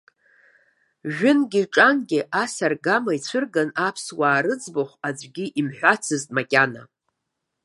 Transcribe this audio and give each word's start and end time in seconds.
Жәынгьы-ҿангьы 1.15 2.19
ас 2.41 2.53
аргама 2.65 3.11
ицәырган 3.17 3.69
аԥсуаа 3.87 4.39
рыӡбахә 4.43 4.95
аӡәгьы 5.07 5.45
имҳәацызт 5.59 6.29
макьана. 6.35 6.83